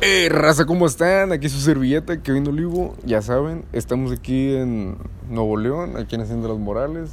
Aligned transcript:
Eh, 0.00 0.28
raza, 0.28 0.66
¿cómo 0.66 0.86
están? 0.86 1.32
Aquí 1.32 1.48
su 1.48 1.60
servilleta, 1.60 2.22
Kevin 2.22 2.46
Olivo. 2.48 2.96
Ya 3.04 3.22
saben, 3.22 3.64
estamos 3.72 4.12
aquí 4.12 4.54
en 4.54 4.96
Nuevo 5.28 5.56
León, 5.56 5.96
aquí 5.96 6.14
en 6.14 6.22
Hacienda 6.22 6.48
Los 6.48 6.58
Morales. 6.58 7.10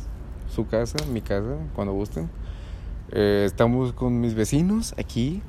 Su 0.53 0.67
casa, 0.67 0.97
mi 1.11 1.21
casa, 1.21 1.57
cuando 1.75 1.93
gusten. 1.93 2.29
Eh, 3.11 3.43
estamos 3.45 3.93
con 3.93 4.21
mis 4.21 4.33
vecinos 4.33 4.93
aquí 4.97 5.41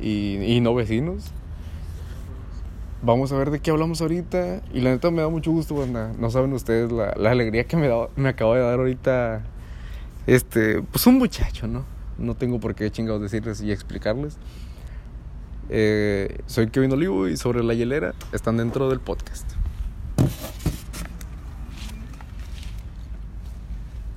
y, 0.00 0.60
no 0.60 0.74
vecinos. 0.74 1.30
Vamos 3.02 3.32
a 3.32 3.36
ver 3.36 3.50
de 3.50 3.60
qué 3.60 3.70
hablamos 3.70 4.00
ahorita. 4.00 4.62
Y 4.72 4.80
la 4.80 4.90
neta 4.90 5.10
me 5.10 5.22
da 5.22 5.28
mucho 5.28 5.52
gusto, 5.52 5.74
banda. 5.76 6.12
No 6.18 6.30
saben 6.30 6.52
ustedes 6.52 6.90
la, 6.90 7.14
la 7.16 7.30
alegría 7.30 7.64
que 7.64 7.76
me, 7.76 7.88
da, 7.88 8.08
me 8.16 8.28
acaba 8.28 8.56
de 8.56 8.62
dar 8.62 8.78
ahorita. 8.78 9.42
Este, 10.26 10.82
pues 10.82 11.06
un 11.06 11.18
muchacho, 11.18 11.66
¿no? 11.66 11.84
No 12.18 12.34
tengo 12.34 12.60
por 12.60 12.74
qué 12.74 12.90
chingados 12.90 13.20
decirles 13.20 13.60
y 13.60 13.70
explicarles. 13.70 14.38
Eh, 15.70 16.42
soy 16.46 16.68
Kevin 16.68 16.92
Olivo 16.92 17.26
y 17.26 17.36
sobre 17.36 17.62
la 17.62 17.74
hielera 17.74 18.14
están 18.32 18.56
dentro 18.58 18.90
del 18.90 19.00
podcast. 19.00 19.50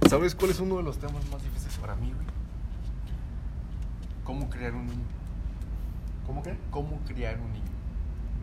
¿Sabes 0.10 0.36
cuál 0.36 0.52
es 0.52 0.60
uno 0.60 0.78
de 0.78 0.84
los 0.84 0.98
temas 0.98 1.30
más 1.32 1.42
difíciles 1.44 1.78
para 1.78 1.96
mí, 1.96 2.12
güey? 2.14 2.28
¿Cómo 4.24 4.50
criar 4.50 4.74
un 4.74 4.88
niño? 4.88 5.06
¿Cómo 6.26 6.44
qué? 6.44 6.58
¿Cómo 6.70 7.00
criar 7.08 7.40
un 7.40 7.54
niño? 7.54 7.66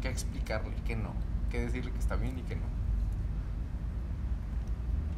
¿Qué 0.01 0.09
explicarle? 0.09 0.73
¿Qué 0.87 0.97
no? 0.97 1.13
¿Qué 1.51 1.61
decirle 1.61 1.91
que 1.91 1.99
está 1.99 2.17
bien 2.17 2.39
y 2.39 2.43
qué 2.43 2.57
no? 2.57 2.63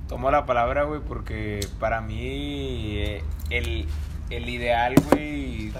Tomo 0.08 0.30
la 0.30 0.46
palabra, 0.46 0.84
güey, 0.84 1.00
porque 1.00 1.66
para 1.80 2.00
mí 2.00 2.98
eh, 2.98 3.24
el, 3.50 3.86
el 4.30 4.48
ideal, 4.48 4.94
güey, 5.10 5.72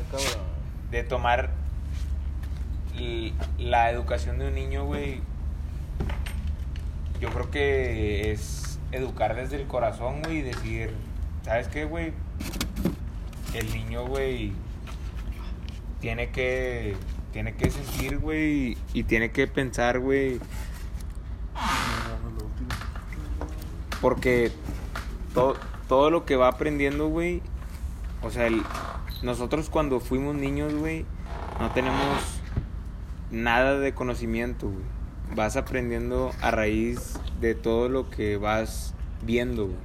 de 0.91 1.03
tomar 1.05 1.51
la 3.59 3.91
educación 3.91 4.39
de 4.39 4.49
un 4.49 4.55
niño, 4.55 4.85
güey, 4.85 5.21
yo 7.21 7.31
creo 7.31 7.51
que 7.51 8.33
es 8.33 8.79
educar 8.93 9.35
desde 9.35 9.57
el 9.57 9.67
corazón, 9.67 10.23
güey, 10.23 10.39
y 10.39 10.43
decir, 10.43 10.91
¿sabes 11.45 11.69
qué, 11.69 11.85
güey? 11.85 12.13
El 13.55 13.73
niño, 13.73 14.07
güey, 14.07 14.53
tiene 16.01 16.31
que, 16.31 16.97
tiene 17.33 17.55
que 17.55 17.71
sentir, 17.71 18.19
güey, 18.19 18.77
y 18.93 19.03
tiene 19.05 19.31
que 19.31 19.47
pensar, 19.47 19.99
güey, 19.99 20.39
porque 24.01 24.53
todo, 25.35 25.57
todo 25.89 26.11
lo 26.11 26.25
que 26.25 26.37
va 26.37 26.49
aprendiendo, 26.49 27.09
güey, 27.09 27.43
o 28.23 28.31
sea, 28.31 28.47
el- 28.47 28.63
nosotros 29.23 29.71
cuando 29.71 30.01
fuimos 30.01 30.35
niños, 30.35 30.75
güey, 30.75 31.05
no 31.61 31.71
tenemos 31.71 32.36
nada 33.31 33.79
de 33.79 33.95
conocimiento, 33.95 34.69
güey. 34.69 34.85
Vas 35.35 35.57
aprendiendo 35.57 36.31
a 36.41 36.51
raíz 36.51 37.19
de 37.41 37.55
todo 37.55 37.89
lo 37.89 38.11
que 38.11 38.37
vas 38.37 38.95
viendo, 39.23 39.67
güey. 39.67 39.79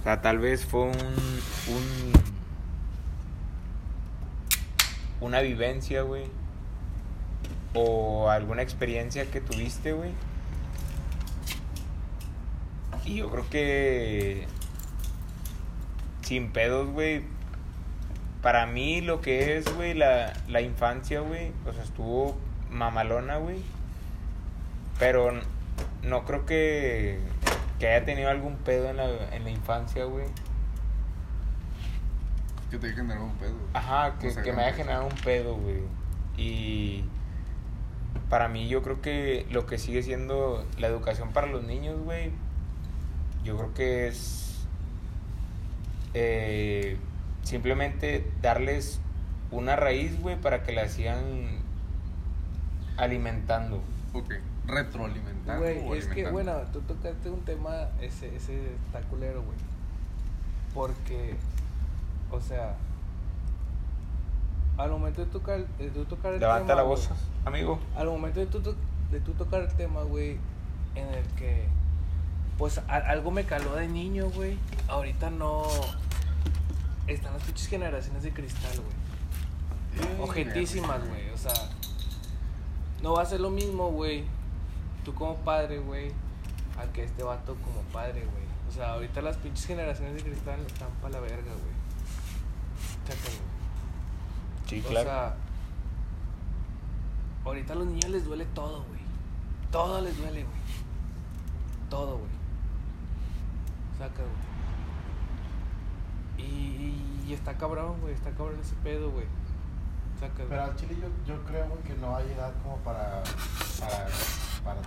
O 0.00 0.02
sea, 0.02 0.22
tal 0.22 0.38
vez 0.38 0.64
fue 0.64 0.82
un, 0.82 0.92
un 0.92 2.12
una 5.20 5.40
vivencia, 5.40 6.02
güey, 6.02 6.24
o 7.74 8.30
alguna 8.30 8.62
experiencia 8.62 9.30
que 9.30 9.40
tuviste, 9.40 9.92
güey. 9.92 10.10
Y 13.04 13.16
yo 13.16 13.30
creo 13.30 13.48
que 13.48 14.46
sin 16.22 16.50
pedos, 16.50 16.88
güey. 16.90 17.22
Para 18.46 18.64
mí 18.64 19.00
lo 19.00 19.20
que 19.22 19.56
es, 19.56 19.64
güey, 19.74 19.92
la, 19.92 20.32
la 20.46 20.60
infancia, 20.60 21.18
güey, 21.18 21.50
o 21.66 21.72
sea, 21.72 21.82
estuvo 21.82 22.36
mamalona, 22.70 23.38
güey. 23.38 23.60
Pero 25.00 25.32
no 26.04 26.24
creo 26.24 26.46
que, 26.46 27.18
que 27.80 27.88
haya 27.88 28.04
tenido 28.04 28.30
algún 28.30 28.54
pedo 28.58 28.88
en 28.88 28.98
la, 28.98 29.34
en 29.34 29.42
la 29.42 29.50
infancia, 29.50 30.04
güey. 30.04 30.26
Que 32.70 32.78
te 32.78 32.92
generó 32.92 33.24
un 33.24 33.34
pedo. 33.34 33.56
Ajá, 33.74 34.14
que, 34.20 34.28
O 34.28 34.30
sea, 34.30 34.44
que 34.44 34.52
me 34.52 34.62
haya 34.62 34.76
generado 34.76 35.06
un 35.06 35.16
pedo, 35.24 35.56
güey. 35.56 35.80
Y 36.36 37.04
para 38.28 38.46
mí 38.46 38.68
yo 38.68 38.80
creo 38.80 39.02
que 39.02 39.44
lo 39.50 39.66
que 39.66 39.76
sigue 39.76 40.04
siendo 40.04 40.64
la 40.78 40.86
educación 40.86 41.32
para 41.32 41.48
los 41.48 41.64
niños, 41.64 41.98
güey, 41.98 42.30
yo 43.42 43.56
creo 43.56 43.74
que 43.74 44.06
es 44.06 44.68
eh, 46.14 46.96
simplemente 47.46 48.28
darles 48.42 48.98
una 49.52 49.76
raíz, 49.76 50.20
güey, 50.20 50.34
para 50.40 50.64
que 50.64 50.72
la 50.72 50.88
sigan 50.88 51.22
alimentando. 52.96 53.80
Ok. 54.12 54.34
Retroalimentando. 54.66 55.62
Güey, 55.62 55.98
es 55.98 56.06
que, 56.08 56.28
bueno, 56.30 56.54
tú 56.72 56.80
tocaste 56.80 57.30
un 57.30 57.40
tema, 57.42 57.88
ese, 58.00 58.34
ese 58.34 58.72
está 58.86 59.00
culero, 59.08 59.42
güey. 59.42 59.56
Porque, 60.74 61.36
o 62.32 62.40
sea, 62.40 62.74
al 64.76 64.90
momento 64.90 65.24
de 65.24 65.30
tocar, 65.30 65.64
de 65.78 65.90
tú 65.90 66.04
tocar 66.04 66.34
el 66.34 66.40
Levanta 66.40 66.66
tema, 66.66 66.76
la 66.76 66.82
voz, 66.82 67.08
amigo. 67.44 67.78
al 67.96 68.08
momento 68.08 68.40
de 68.40 68.46
tú, 68.46 68.60
de 69.12 69.20
tú 69.20 69.32
tocar 69.34 69.62
el 69.62 69.72
tema, 69.74 70.02
güey, 70.02 70.38
en 70.96 71.06
el 71.14 71.24
que, 71.36 71.64
pues, 72.58 72.78
a- 72.88 72.96
algo 72.96 73.30
me 73.30 73.44
caló 73.44 73.76
de 73.76 73.86
niño, 73.86 74.30
güey. 74.30 74.58
Ahorita 74.88 75.30
no. 75.30 75.62
Están 77.06 77.32
las 77.34 77.42
pinches 77.42 77.68
generaciones 77.68 78.22
de 78.22 78.32
cristal, 78.32 78.72
güey. 78.80 80.20
Ojentísimas, 80.20 81.06
güey. 81.08 81.30
O 81.30 81.38
sea, 81.38 81.52
no 83.02 83.12
va 83.14 83.22
a 83.22 83.26
ser 83.26 83.40
lo 83.40 83.50
mismo, 83.50 83.90
güey. 83.90 84.24
Tú 85.04 85.14
como 85.14 85.36
padre, 85.36 85.78
güey, 85.78 86.10
a 86.78 86.92
que 86.92 87.04
este 87.04 87.22
vato 87.22 87.54
como 87.56 87.80
padre, 87.92 88.20
güey. 88.24 88.44
O 88.68 88.72
sea, 88.72 88.94
ahorita 88.94 89.22
las 89.22 89.36
pinches 89.36 89.66
generaciones 89.66 90.16
de 90.16 90.22
cristal 90.22 90.60
están 90.66 90.90
para 91.00 91.14
la 91.14 91.20
verga, 91.20 91.52
güey. 91.52 91.76
Chácalo, 93.06 93.36
güey. 93.36 93.56
Sí, 94.68 94.82
O 94.84 94.88
claro. 94.88 95.08
sea, 95.08 95.36
ahorita 97.44 97.72
a 97.72 97.76
los 97.76 97.86
niños 97.86 98.10
les 98.10 98.24
duele 98.24 98.44
todo, 98.46 98.82
güey. 98.84 99.00
Todo 99.70 100.00
les 100.00 100.16
duele, 100.16 100.42
güey. 100.42 100.56
Todo, 101.88 102.18
güey. 102.18 102.30
Saca, 103.98 104.22
güey. 104.22 104.46
Y, 107.26 107.32
está 107.34 107.54
cabrón, 107.56 108.00
güey. 108.00 108.14
Está 108.14 108.30
cabrón 108.30 108.56
ese 108.60 108.74
pedo, 108.82 109.10
güey. 109.10 109.26
Pero 110.48 110.62
al 110.62 110.74
chile 110.76 110.96
yo, 111.00 111.08
yo 111.26 111.42
creo 111.44 111.68
güey, 111.68 111.82
que 111.82 111.94
no 111.94 112.16
hay 112.16 112.24
edad 112.32 112.52
como 112.62 112.76
para, 112.78 113.22
para, 113.78 114.06
para 114.64 114.80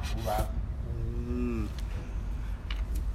un... 1.28 1.70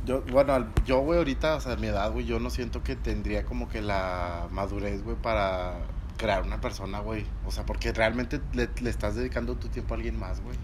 Yo, 0.07 0.23
bueno, 0.31 0.53
al- 0.53 0.73
yo, 0.85 1.01
güey, 1.01 1.19
ahorita, 1.19 1.57
o 1.57 1.61
sea, 1.61 1.73
a 1.73 1.77
mi 1.77 1.89
edad, 1.89 2.13
güey, 2.13 2.25
yo 2.27 2.39
no 2.39 2.51
siento 2.51 2.83
que 2.83 2.95
tendría 2.95 3.45
como 3.45 3.69
que 3.69 3.81
la 3.83 4.47
madurez, 4.53 5.03
güey, 5.03 5.17
para 5.17 5.79
crear 6.19 6.43
una 6.45 6.61
persona, 6.61 7.01
güey. 7.01 7.27
O 7.47 7.51
sea, 7.51 7.65
porque 7.67 7.93
realmente 7.93 8.41
le, 8.53 8.69
le 8.81 8.91
estás 8.91 9.17
dedicando 9.17 9.57
tu 9.57 9.69
tiempo 9.69 9.95
a 9.95 9.97
alguien 9.97 10.19
más, 10.19 10.41
güey. 10.43 10.57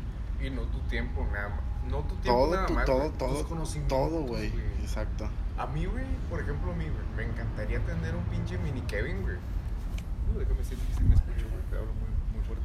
Y 0.47 0.51
no 0.51 0.63
tu 0.63 0.79
tiempo, 0.81 1.27
nada 1.33 1.49
más. 1.49 1.61
No 1.91 1.99
tu 2.03 2.15
tiempo, 2.17 2.41
Todo, 2.43 2.55
nada 2.55 2.67
tu- 2.67 2.75
más. 2.75 2.85
todo, 2.85 3.11
tus 3.11 3.19
todo, 3.19 3.87
todo, 3.89 4.21
güey. 4.23 4.53
Exacto. 4.83 5.29
A 5.61 5.67
mí, 5.67 5.85
güey, 5.85 6.07
por 6.31 6.41
ejemplo, 6.41 6.73
a 6.73 6.75
mí, 6.75 6.87
güey, 6.87 7.05
me 7.19 7.31
encantaría 7.31 7.81
tener 7.81 8.15
un 8.15 8.25
pinche 8.25 8.57
mini 8.57 8.81
Kevin, 8.81 9.21
güey. 9.21 9.37
Uh, 9.37 10.39
déjame 10.39 10.57
que 10.57 10.65
sí 10.65 10.75
me 11.07 11.15
escucho, 11.15 11.47
güey, 11.51 11.63
te 11.69 11.77
hablo 11.77 11.93
muy, 11.93 12.09
muy 12.35 12.43
fuerte. 12.47 12.65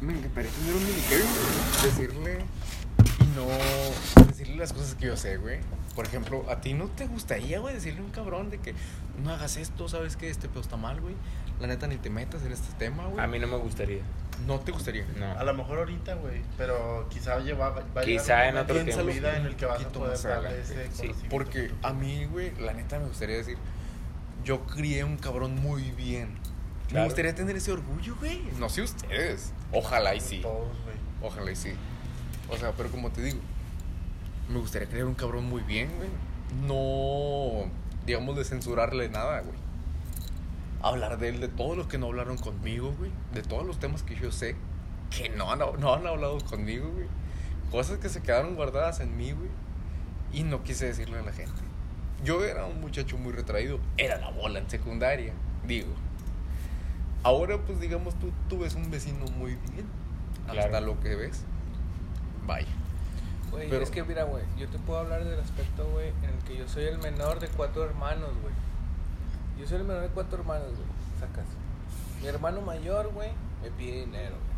Me 0.00 0.14
encantaría 0.14 0.50
tener 0.52 0.74
un 0.74 0.86
mini 0.86 1.02
Kevin, 1.02 1.26
güey. 1.26 1.82
Decirle 1.84 2.44
y 3.20 3.26
no 3.36 4.24
decirle 4.26 4.56
las 4.56 4.72
cosas 4.72 4.94
que 4.94 5.04
yo 5.04 5.18
sé, 5.18 5.36
güey. 5.36 5.60
Por 5.94 6.06
ejemplo, 6.06 6.50
a 6.50 6.62
ti 6.62 6.72
no 6.72 6.86
te 6.86 7.08
gustaría, 7.08 7.58
güey, 7.58 7.74
decirle 7.74 8.00
a 8.00 8.04
un 8.04 8.10
cabrón 8.10 8.48
de 8.48 8.56
que 8.56 8.74
no 9.22 9.30
hagas 9.30 9.58
esto, 9.58 9.86
sabes 9.86 10.16
que 10.16 10.30
este 10.30 10.48
pedo 10.48 10.62
está 10.62 10.78
mal, 10.78 11.02
güey. 11.02 11.14
La 11.60 11.66
neta 11.66 11.86
ni 11.86 11.96
te 11.96 12.10
metas 12.10 12.42
en 12.42 12.52
este 12.52 12.72
tema, 12.78 13.06
güey. 13.06 13.24
A 13.24 13.26
mí 13.26 13.38
no 13.38 13.46
me 13.46 13.56
gustaría. 13.56 14.02
no 14.46 14.60
te 14.60 14.72
gustaría. 14.72 15.06
No. 15.16 15.32
A 15.38 15.42
lo 15.44 15.54
mejor 15.54 15.78
ahorita, 15.78 16.14
güey, 16.16 16.42
pero 16.58 17.06
quizá 17.08 17.38
lleva, 17.38 17.70
va 17.70 18.02
Quizá 18.02 18.48
en 18.48 18.58
otro 18.58 18.74
momento 18.74 19.00
en 19.00 19.06
tu 19.06 19.10
tiempo. 19.12 19.20
vida 19.28 19.36
en 19.38 19.46
el 19.46 19.56
que 19.56 19.64
vas 19.66 19.82
a 19.82 19.88
poder 19.88 20.10
más 20.10 20.22
darle 20.22 20.48
adelante. 20.48 20.84
ese 20.92 21.08
Sí. 21.14 21.26
Porque 21.30 21.70
a 21.82 21.92
mí, 21.92 22.26
güey, 22.26 22.54
la 22.60 22.74
neta 22.74 22.98
me 22.98 23.06
gustaría 23.06 23.36
decir, 23.36 23.56
yo 24.44 24.66
crié 24.66 25.04
un 25.04 25.16
cabrón 25.16 25.54
muy 25.56 25.82
bien. 25.92 26.28
Me 26.92 27.02
gustaría 27.04 27.34
tener 27.34 27.56
ese 27.56 27.72
orgullo, 27.72 28.14
güey. 28.16 28.42
No 28.58 28.68
sé 28.68 28.82
ustedes. 28.82 29.52
Ojalá 29.72 30.14
y 30.14 30.20
sí. 30.20 30.40
Todos, 30.42 30.68
güey. 30.84 30.96
Ojalá 31.22 31.50
y 31.50 31.56
sí. 31.56 31.72
O 32.48 32.56
sea, 32.56 32.72
pero 32.76 32.90
como 32.90 33.10
te 33.10 33.22
digo, 33.22 33.38
me 34.48 34.58
gustaría 34.60 34.88
crear 34.88 35.06
un 35.06 35.14
cabrón 35.14 35.46
muy 35.46 35.62
bien, 35.62 35.90
güey. 35.96 36.08
No, 36.66 37.68
digamos, 38.04 38.36
de 38.36 38.44
censurarle 38.44 39.08
nada, 39.08 39.40
güey. 39.40 39.56
Hablar 40.86 41.18
de 41.18 41.28
él, 41.30 41.40
de 41.40 41.48
todos 41.48 41.76
los 41.76 41.86
que 41.88 41.98
no 41.98 42.06
hablaron 42.06 42.38
conmigo, 42.38 42.94
güey. 42.98 43.10
De 43.34 43.42
todos 43.42 43.66
los 43.66 43.78
temas 43.78 44.02
que 44.02 44.14
yo 44.14 44.30
sé 44.30 44.54
que 45.10 45.28
no 45.30 45.50
han, 45.50 45.58
no 45.58 45.94
han 45.94 46.06
hablado 46.06 46.38
conmigo, 46.44 46.90
güey. 46.90 47.06
Cosas 47.70 47.98
que 47.98 48.08
se 48.08 48.22
quedaron 48.22 48.54
guardadas 48.54 49.00
en 49.00 49.16
mí, 49.16 49.32
güey. 49.32 49.48
Y 50.32 50.42
no 50.44 50.62
quise 50.62 50.86
decirle 50.86 51.18
a 51.18 51.22
la 51.22 51.32
gente. 51.32 51.60
Yo 52.24 52.44
era 52.44 52.66
un 52.66 52.80
muchacho 52.80 53.18
muy 53.18 53.32
retraído. 53.32 53.78
Era 53.96 54.18
la 54.18 54.30
bola 54.30 54.58
en 54.58 54.70
secundaria, 54.70 55.32
digo. 55.66 55.92
Ahora, 57.22 57.58
pues 57.58 57.80
digamos, 57.80 58.14
tú, 58.18 58.30
tú 58.48 58.58
ves 58.60 58.74
un 58.74 58.90
vecino 58.90 59.24
muy 59.36 59.56
bien. 59.72 59.86
Hasta 60.48 60.80
lo 60.80 61.00
que 61.00 61.16
ves. 61.16 61.42
Vaya. 62.46 62.68
Güey, 63.50 63.68
Pero- 63.68 63.82
es 63.82 63.90
que 63.90 64.04
mira, 64.04 64.24
güey, 64.24 64.44
yo 64.58 64.68
te 64.68 64.78
puedo 64.78 65.00
hablar 65.00 65.24
del 65.24 65.40
aspecto, 65.40 65.88
güey, 65.92 66.08
en 66.22 66.30
el 66.30 66.38
que 66.46 66.56
yo 66.56 66.68
soy 66.68 66.84
el 66.84 66.98
menor 66.98 67.40
de 67.40 67.48
cuatro 67.48 67.84
hermanos, 67.84 68.30
güey. 68.42 68.54
Yo 69.58 69.66
soy 69.66 69.78
el 69.78 69.84
menor 69.84 70.02
de 70.02 70.08
cuatro 70.08 70.38
hermanos, 70.38 70.68
güey. 70.68 70.88
Sacas. 71.18 71.46
Mi 72.20 72.28
hermano 72.28 72.60
mayor, 72.60 73.12
güey, 73.12 73.30
me 73.62 73.70
pide 73.70 74.00
dinero, 74.04 74.34
güey. 74.36 74.56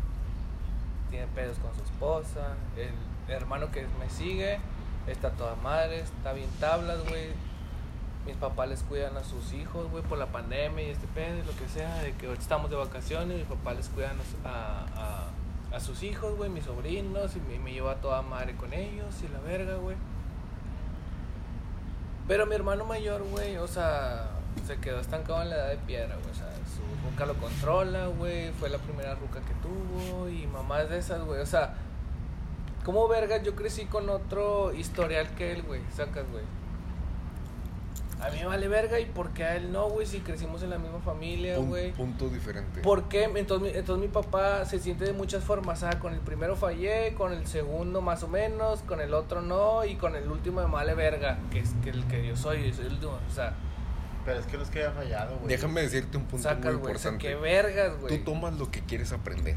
Tiene 1.09 1.27
pedos 1.27 1.57
con 1.59 1.73
su 1.75 1.81
esposa. 1.83 2.55
El 2.77 3.33
hermano 3.33 3.71
que 3.71 3.85
me 3.99 4.09
sigue 4.09 4.59
está 5.07 5.31
toda 5.31 5.55
madre, 5.55 6.01
está 6.01 6.33
bien 6.33 6.49
tablas, 6.59 6.99
güey. 7.07 7.27
Mis 8.25 8.35
papás 8.35 8.69
les 8.69 8.83
cuidan 8.83 9.15
a 9.17 9.23
sus 9.23 9.53
hijos, 9.53 9.89
güey, 9.89 10.03
por 10.03 10.17
la 10.17 10.27
pandemia 10.27 10.87
y 10.87 10.91
este 10.91 11.07
pedo 11.07 11.37
y 11.37 11.43
lo 11.43 11.55
que 11.55 11.67
sea, 11.67 11.95
de 12.03 12.13
que 12.13 12.27
ahorita 12.27 12.43
estamos 12.43 12.69
de 12.69 12.75
vacaciones, 12.75 13.37
mis 13.37 13.47
papás 13.47 13.77
les 13.77 13.87
cuidan 13.89 14.17
a, 14.45 14.85
a, 15.71 15.75
a- 15.75 15.79
sus 15.79 16.03
hijos, 16.03 16.35
güey, 16.35 16.49
mis 16.49 16.65
sobrinos, 16.65 17.35
y 17.35 17.39
me, 17.39 17.57
me 17.59 17.71
lleva 17.71 17.95
toda 17.95 18.21
madre 18.21 18.55
con 18.55 18.73
ellos 18.73 19.15
y 19.23 19.29
la 19.29 19.39
verga, 19.39 19.75
güey. 19.77 19.95
Pero 22.27 22.45
mi 22.45 22.53
hermano 22.55 22.85
mayor, 22.85 23.23
güey, 23.23 23.57
o 23.57 23.67
sea, 23.67 24.29
se 24.65 24.77
quedó 24.77 24.99
estancado 24.99 25.41
en 25.41 25.49
la 25.49 25.55
edad 25.55 25.69
de 25.69 25.77
piedra, 25.77 26.15
güey. 26.15 26.29
O 26.29 26.33
sea, 26.33 26.51
su 26.65 27.09
ruca 27.09 27.25
lo 27.25 27.33
controla, 27.35 28.07
güey. 28.07 28.51
Fue 28.53 28.69
la 28.69 28.77
primera 28.77 29.15
ruca 29.15 29.39
que 29.41 29.53
tuvo 29.61 30.29
y 30.29 30.47
mamás 30.47 30.89
de 30.89 30.99
esas, 30.99 31.21
güey. 31.23 31.41
O 31.41 31.45
sea, 31.45 31.75
como 32.83 33.07
verga 33.07 33.41
yo 33.41 33.55
crecí 33.55 33.85
con 33.85 34.09
otro 34.09 34.73
historial 34.73 35.29
que 35.35 35.51
él, 35.51 35.63
güey. 35.63 35.81
Sacas, 35.95 36.25
güey. 36.31 36.43
A 38.21 38.29
mí 38.31 38.39
me 38.39 38.47
vale 38.47 38.67
verga 38.67 38.99
y 38.99 39.05
por 39.05 39.29
qué 39.29 39.45
a 39.45 39.55
él 39.55 39.71
no, 39.71 39.87
güey, 39.89 40.05
si 40.05 40.19
crecimos 40.19 40.61
en 40.61 40.71
la 40.71 40.77
misma 40.77 40.99
familia, 40.99 41.57
güey. 41.57 41.93
punto 41.93 42.27
diferente. 42.27 42.81
¿Por 42.81 43.07
qué? 43.07 43.23
Entonces, 43.23 43.77
entonces 43.77 44.05
mi 44.05 44.11
papá 44.11 44.65
se 44.65 44.79
siente 44.79 45.05
de 45.05 45.13
muchas 45.13 45.41
formas. 45.43 45.83
Ah, 45.83 45.99
con 45.99 46.13
el 46.13 46.19
primero 46.19 46.57
fallé, 46.57 47.13
con 47.13 47.31
el 47.31 47.47
segundo 47.47 48.01
más 48.01 48.23
o 48.23 48.27
menos, 48.27 48.81
con 48.81 48.99
el 48.99 49.13
otro 49.13 49.41
no, 49.41 49.85
y 49.85 49.95
con 49.95 50.17
el 50.17 50.29
último 50.29 50.59
me 50.61 50.67
vale 50.69 50.95
verga, 50.95 51.39
que 51.49 51.59
es 51.59 51.73
que 51.81 51.91
el 51.91 52.03
que 52.07 52.27
yo 52.27 52.35
soy, 52.35 52.73
soy 52.73 52.87
el 52.87 52.93
último. 52.93 53.13
O 53.29 53.33
sea, 53.33 53.53
Pero 54.29 54.39
es 54.41 54.45
que 54.45 54.57
no 54.57 54.63
es 54.63 54.69
que 54.69 54.79
haya 54.79 54.91
fallado, 54.91 55.35
güey. 55.37 55.47
Déjame 55.47 55.81
decirte 55.81 56.17
un 56.17 56.25
punto 56.25 56.43
sacas, 56.43 56.65
muy 56.65 56.73
güey. 56.73 56.91
Importante. 56.93 57.27
qué 57.27 57.35
vergas, 57.35 57.93
Tú 57.95 58.01
güey. 58.01 58.23
tomas 58.23 58.53
lo 58.53 58.69
que 58.69 58.81
quieres 58.81 59.11
aprender. 59.11 59.55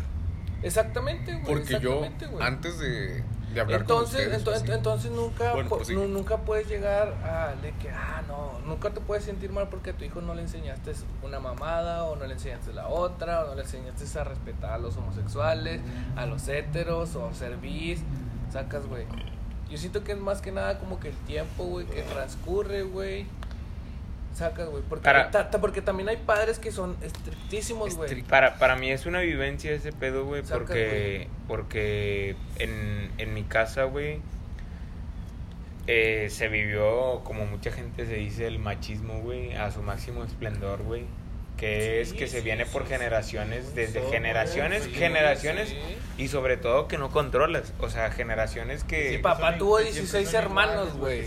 Exactamente, 0.62 1.32
güey. 1.34 1.44
Porque 1.44 1.78
yo, 1.80 1.98
güey. 1.98 2.10
antes 2.40 2.78
de, 2.78 3.22
de 3.52 3.60
hablar 3.60 3.84
con 3.84 3.96
entonces, 3.96 4.20
ustedes, 4.28 4.40
ento- 4.42 4.44
pues, 4.60 4.70
entonces 4.70 5.10
nunca, 5.10 5.52
Bueno, 5.52 5.68
pu- 5.68 5.76
prosigue. 5.76 5.98
nu- 6.00 6.08
nunca 6.08 6.38
puedes 6.38 6.68
llegar 6.68 7.08
a 7.24 7.54
de 7.60 7.72
que, 7.72 7.90
ah, 7.90 8.22
no, 8.28 8.60
nunca 8.66 8.90
te 8.90 9.00
puedes 9.00 9.24
sentir 9.24 9.50
mal 9.50 9.68
porque 9.68 9.90
a 9.90 9.92
tu 9.92 10.04
hijo 10.04 10.20
no 10.20 10.34
le 10.34 10.42
enseñaste 10.42 10.92
una 11.22 11.38
mamada 11.40 12.04
o 12.04 12.16
no 12.16 12.24
le 12.26 12.34
enseñaste 12.34 12.72
la 12.72 12.88
otra 12.88 13.44
o 13.44 13.48
no 13.48 13.54
le 13.56 13.62
enseñaste 13.62 14.18
a 14.18 14.24
respetar 14.24 14.72
a 14.72 14.78
los 14.78 14.96
homosexuales, 14.96 15.80
a 16.16 16.26
los 16.26 16.46
heteros 16.48 17.14
o 17.16 17.26
a 17.28 17.34
ser 17.34 17.56
bis, 17.56 18.00
sacas, 18.52 18.86
güey. 18.86 19.04
Yo 19.68 19.78
siento 19.78 20.04
que 20.04 20.12
es 20.12 20.18
más 20.18 20.40
que 20.42 20.52
nada 20.52 20.78
como 20.78 21.00
que 21.00 21.08
el 21.08 21.16
tiempo, 21.26 21.64
güey, 21.64 21.86
que 21.86 22.02
transcurre, 22.02 22.82
güey. 22.84 23.26
Sacas, 24.34 24.68
güey. 24.68 24.82
Porque, 24.88 25.04
Para- 25.04 25.30
ta- 25.30 25.50
ta- 25.50 25.60
porque 25.60 25.82
también 25.82 26.08
hay 26.08 26.16
padres 26.16 26.58
que 26.58 26.72
son 26.72 26.96
estrictísimos, 27.02 27.94
güey. 27.96 28.10
Estric- 28.10 28.24
Para, 28.24 28.58
para 28.58 28.76
mí 28.76 28.90
es 28.90 29.04
una 29.06 29.20
vivencia 29.20 29.72
ese 29.72 29.92
pedo, 29.92 30.24
güey, 30.24 30.42
porque, 30.42 31.28
porque 31.48 32.36
en, 32.58 33.10
en 33.18 33.34
mi 33.34 33.42
casa, 33.44 33.84
güey, 33.84 34.20
eh, 35.86 36.28
se 36.30 36.48
vivió, 36.48 37.20
como 37.24 37.44
mucha 37.46 37.72
gente 37.72 38.06
se 38.06 38.14
dice, 38.14 38.46
el 38.46 38.58
machismo, 38.58 39.20
güey, 39.20 39.54
a 39.54 39.70
su 39.70 39.82
máximo 39.82 40.24
esplendor, 40.24 40.82
güey. 40.82 41.04
Que 41.62 42.00
es 42.00 42.08
Sí, 42.10 42.16
que 42.16 42.26
se 42.26 42.40
viene 42.40 42.64
sí, 42.64 42.70
por 42.72 42.82
sí. 42.82 42.88
generaciones, 42.88 43.72
desde 43.76 44.02
generaciones, 44.10 44.82
sí, 44.82 44.90
generaciones, 44.94 45.68
sí. 45.68 45.78
y 46.18 46.26
sobre 46.26 46.56
todo 46.56 46.88
que 46.88 46.98
no 46.98 47.10
controlas. 47.12 47.72
O 47.78 47.88
sea, 47.88 48.10
generaciones 48.10 48.82
que... 48.82 49.10
Sí, 49.10 49.18
papá 49.18 49.56
tuvo 49.58 49.76
que 49.76 49.84
siempre 49.92 50.00
16 50.22 50.28
son 50.28 50.42
hermanos, 50.42 50.92
güey. 50.94 51.24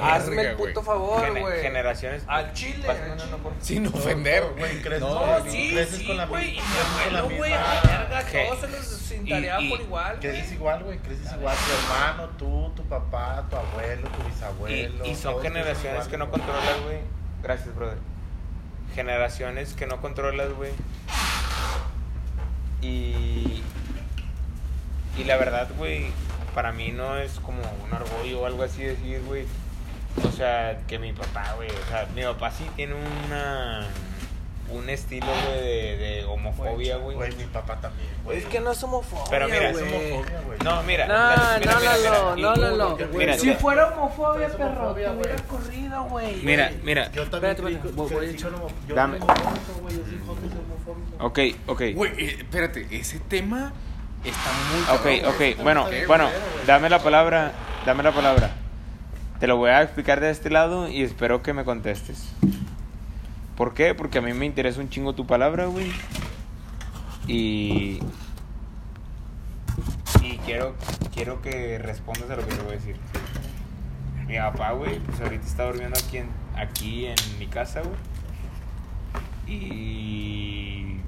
Hazme 0.00 0.40
el 0.42 0.56
puto 0.56 0.82
favor, 0.82 1.38
güey. 1.38 1.60
generaciones... 1.60 2.22
Al 2.26 2.54
chile, 2.54 2.86
Sin 3.60 3.86
ofender. 3.88 4.42
todo, 4.44 4.56
güey, 4.58 4.80
creces 4.80 5.00
No, 5.00 5.08
con 5.08 5.26
No, 5.26 5.26
la- 5.44 5.50
sí, 5.50 5.84
sí, 5.90 6.16
güey. 6.28 6.48
Y 6.56 6.60
mi 7.28 7.36
güey, 7.36 7.52
a 7.52 7.58
misma- 7.58 7.84
la 7.84 7.98
verga, 7.98 8.24
¿Qué? 8.30 8.44
todos 8.46 8.60
se 8.60 8.68
los 8.68 8.86
por 9.68 9.80
igual, 9.82 10.16
güey. 10.16 10.20
Creces 10.32 10.52
igual, 10.52 10.82
güey, 10.84 10.98
creces 11.00 11.30
igual. 11.34 11.56
Tu 11.56 11.72
hermano, 11.92 12.28
tú, 12.38 12.72
tu 12.74 12.82
papá, 12.88 13.44
tu 13.50 13.56
abuelo, 13.56 14.08
tu 14.08 14.22
bisabuelo. 14.28 15.04
y 15.04 15.14
son 15.14 15.42
generaciones 15.42 15.92
igual, 16.06 16.08
que 16.08 16.16
no 16.16 16.30
controlas, 16.30 16.82
güey. 16.84 17.00
Gracias, 17.42 17.74
brother. 17.74 17.98
Generaciones 18.94 19.74
que 19.74 19.86
no 19.86 20.00
controlas, 20.00 20.52
güey. 20.52 20.72
Y. 22.82 23.62
Y 25.16 25.24
la 25.24 25.36
verdad, 25.36 25.68
güey, 25.76 26.06
para 26.54 26.72
mí 26.72 26.92
no 26.92 27.16
es 27.16 27.40
como 27.40 27.60
un 27.84 27.92
orgullo 27.92 28.40
o 28.42 28.46
algo 28.46 28.62
así 28.62 28.82
decir, 28.82 29.20
güey. 29.26 29.46
O 30.24 30.32
sea, 30.32 30.80
que 30.86 30.98
mi 30.98 31.12
papá, 31.12 31.54
güey. 31.56 31.70
O 31.70 31.88
sea, 31.88 32.06
mi 32.14 32.22
papá 32.22 32.50
sí 32.50 32.66
tiene 32.76 32.94
una. 32.94 33.86
Un 34.70 34.90
estilo, 34.90 35.26
güey, 35.26 35.60
de, 35.62 35.96
de 35.96 36.24
homofobia, 36.26 36.96
güey. 36.98 37.16
Güey, 37.16 37.34
mi 37.36 37.44
papá 37.44 37.80
también, 37.80 38.08
güey. 38.24 38.38
Es 38.38 38.44
que 38.46 38.60
no 38.60 38.72
es 38.72 38.82
homofobia, 38.82 39.24
Pero 39.30 39.46
mira, 39.48 39.70
es 39.70 39.76
homofobia, 39.78 40.40
güey. 40.46 40.58
No, 40.62 40.82
mira. 40.82 41.06
No, 41.06 41.58
mira, 41.58 41.58
mira, 41.58 41.74
no, 41.74 41.80
mira, 41.80 42.10
no, 42.20 42.34
mira. 42.36 42.56
no, 42.76 42.96
no, 42.96 43.26
no, 43.26 43.38
Si 43.38 43.54
fuera 43.54 43.86
homofobia, 43.88 44.48
perro, 44.48 44.66
homofobia, 44.90 45.10
te 45.12 45.16
hubiera 45.16 45.36
corrido, 45.44 46.04
güey. 46.04 46.36
Mira, 46.42 46.70
mira. 46.82 47.10
Yo 47.12 47.28
también 47.30 47.54
Espérate, 47.54 47.88
voy- 47.94 48.08
voy 48.08 48.26
a 48.26 48.30
echar- 48.30 48.50
con 48.52 48.54
homo- 48.60 48.68
yo 48.86 48.94
Dame. 48.94 49.18
Ok, 51.20 51.38
ok. 51.66 51.82
Güey, 51.94 52.12
eh, 52.18 52.36
espérate, 52.38 52.86
ese 52.90 53.18
tema 53.20 53.72
está 54.24 54.50
muy 55.06 55.22
Ok, 55.22 55.28
ok, 55.34 55.62
bueno, 55.62 55.86
bueno, 56.06 56.28
dame 56.66 56.88
la 56.90 56.98
palabra, 57.02 57.52
dame 57.86 58.02
la 58.02 58.12
palabra. 58.12 58.50
Te 59.40 59.46
lo 59.46 59.56
voy 59.56 59.70
a 59.70 59.82
explicar 59.82 60.20
de 60.20 60.30
este 60.30 60.50
lado 60.50 60.88
y 60.88 61.02
espero 61.02 61.42
que 61.42 61.52
me 61.52 61.64
contestes. 61.64 62.28
¿Por 63.58 63.74
qué? 63.74 63.92
Porque 63.92 64.18
a 64.18 64.22
mí 64.22 64.32
me 64.34 64.46
interesa 64.46 64.80
un 64.80 64.88
chingo 64.88 65.16
tu 65.16 65.26
palabra, 65.26 65.66
güey. 65.66 65.90
Y... 67.26 67.98
Y 70.22 70.38
quiero, 70.44 70.76
quiero 71.12 71.42
que 71.42 71.76
respondas 71.78 72.30
a 72.30 72.36
lo 72.36 72.46
que 72.46 72.54
te 72.54 72.62
voy 72.62 72.74
a 72.74 72.76
decir. 72.76 72.96
Mi 74.28 74.38
papá, 74.38 74.70
güey, 74.72 75.00
pues 75.00 75.20
ahorita 75.20 75.44
está 75.44 75.64
durmiendo 75.64 75.98
aquí 75.98 76.18
en, 76.18 76.28
aquí 76.54 77.06
en 77.06 77.16
mi 77.40 77.48
casa, 77.48 77.82
güey. 77.82 77.96
Y 79.48 81.00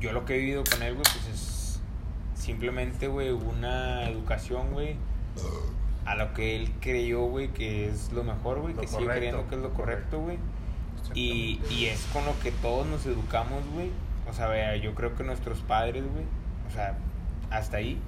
yo 0.00 0.10
lo 0.10 0.24
que 0.24 0.34
he 0.34 0.38
vivido 0.38 0.64
con 0.68 0.82
él, 0.82 0.94
güey, 0.94 1.04
pues 1.04 1.28
es 1.32 1.80
simplemente, 2.34 3.06
güey, 3.06 3.30
una 3.30 4.08
educación, 4.08 4.72
güey, 4.72 4.96
a 6.06 6.16
lo 6.16 6.34
que 6.34 6.56
él 6.56 6.72
creyó, 6.80 7.20
güey, 7.26 7.52
que 7.52 7.88
es 7.88 8.10
lo 8.12 8.24
mejor, 8.24 8.62
güey, 8.62 8.74
que 8.74 8.88
sigue 8.88 9.06
creyendo 9.06 9.48
que 9.48 9.54
es 9.54 9.60
lo 9.60 9.72
correcto, 9.74 10.18
güey. 10.18 10.38
Y, 11.12 11.60
y 11.70 11.86
es 11.86 12.06
con 12.12 12.24
lo 12.24 12.38
que 12.40 12.50
todos 12.50 12.86
nos 12.86 13.04
educamos, 13.06 13.62
güey. 13.74 13.90
O 14.28 14.32
sea, 14.32 14.48
vea, 14.48 14.76
yo 14.76 14.94
creo 14.94 15.14
que 15.14 15.22
nuestros 15.22 15.60
padres, 15.60 16.04
güey, 16.10 16.24
o 16.68 16.72
sea, 16.72 16.96
hasta 17.50 17.76
ahí. 17.76 18.00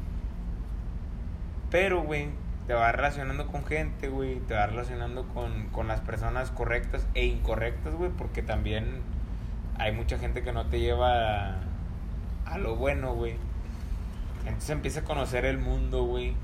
Pero, 1.70 2.02
güey, 2.02 2.28
te 2.66 2.74
vas 2.74 2.94
relacionando 2.94 3.46
con 3.46 3.64
gente, 3.64 4.08
güey, 4.08 4.40
te 4.40 4.54
vas 4.54 4.70
relacionando 4.70 5.26
con, 5.28 5.68
con 5.68 5.88
las 5.88 6.00
personas 6.00 6.50
correctas 6.50 7.06
e 7.14 7.26
incorrectas, 7.26 7.94
güey, 7.94 8.10
porque 8.10 8.42
también 8.42 9.02
hay 9.78 9.92
mucha 9.92 10.18
gente 10.18 10.42
que 10.42 10.52
no 10.52 10.66
te 10.66 10.80
lleva 10.80 11.50
a, 11.50 11.56
a 12.46 12.58
lo 12.58 12.76
bueno, 12.76 13.14
güey. 13.14 13.36
Entonces 14.46 14.70
empieza 14.70 15.00
a 15.00 15.04
conocer 15.04 15.44
el 15.44 15.58
mundo, 15.58 16.04
güey. 16.04 16.34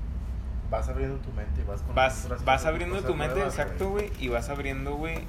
Vas 0.69 0.89
abriendo 0.89 1.17
tu 1.17 1.31
mente 1.31 1.61
y 1.61 1.63
vas 1.65 1.81
con 1.81 1.95
Vas, 1.95 2.27
vas 2.45 2.65
abriendo 2.65 3.01
tu 3.01 3.15
mente, 3.15 3.35
nuevas, 3.35 3.57
exacto, 3.57 3.89
güey, 3.91 4.11
y 4.19 4.27
vas 4.29 4.49
abriendo, 4.49 4.95
güey, 4.95 5.19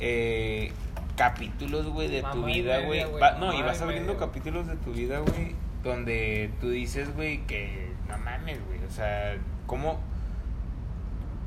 eh, 0.00 0.72
capítulos, 1.16 1.86
güey, 1.88 2.08
de 2.08 2.20
tu 2.22 2.28
Mamá 2.28 2.46
vida, 2.46 2.80
güey. 2.80 3.04
No, 3.40 3.52
y 3.52 3.62
vas 3.62 3.82
abriendo 3.82 4.14
media. 4.14 4.26
capítulos 4.26 4.66
de 4.66 4.76
tu 4.76 4.92
vida, 4.92 5.18
güey, 5.18 5.54
donde 5.82 6.50
tú 6.60 6.70
dices, 6.70 7.14
güey, 7.14 7.38
que 7.46 7.90
no 8.08 8.16
mames, 8.18 8.64
güey, 8.66 8.82
o 8.84 8.90
sea, 8.90 9.36
¿cómo, 9.66 9.98